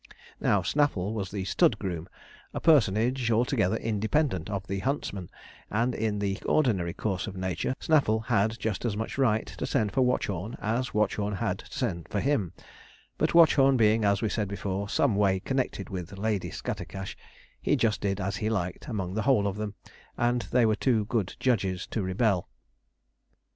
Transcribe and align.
Now 0.39 0.63
Snaffle 0.63 1.13
was 1.13 1.29
the 1.29 1.45
stud 1.45 1.77
groom, 1.77 2.09
a 2.55 2.59
personage 2.59 3.29
altogether 3.29 3.75
independent 3.75 4.49
of 4.49 4.65
the 4.65 4.79
huntsman, 4.79 5.29
and, 5.69 5.93
in 5.93 6.17
the 6.17 6.39
ordinary 6.47 6.95
course 6.95 7.27
of 7.27 7.37
nature, 7.37 7.75
Snaffle 7.79 8.21
had 8.21 8.57
just 8.57 8.83
as 8.83 8.97
much 8.97 9.19
right 9.19 9.45
to 9.45 9.65
send 9.67 9.91
for 9.91 10.01
Watchorn 10.01 10.55
as 10.59 10.91
Watchorn 10.95 11.35
had 11.35 11.59
to 11.59 11.77
send 11.77 12.09
for 12.09 12.19
him; 12.19 12.53
but 13.19 13.35
Watchorn 13.35 13.77
being, 13.77 14.03
as 14.03 14.23
we 14.23 14.29
said 14.29 14.47
before, 14.47 14.89
some 14.89 15.15
way 15.15 15.39
connected 15.39 15.91
with 15.91 16.17
Lady 16.17 16.49
Scattercash, 16.49 17.15
he 17.61 17.75
just 17.75 18.01
did 18.01 18.19
as 18.19 18.37
he 18.37 18.49
liked 18.49 18.87
among 18.87 19.13
the 19.13 19.21
whole 19.21 19.45
of 19.45 19.57
them, 19.57 19.75
and 20.17 20.41
they 20.49 20.65
were 20.65 20.75
too 20.75 21.05
good 21.05 21.35
judges 21.39 21.85
to 21.85 22.01
rebel. 22.01 22.49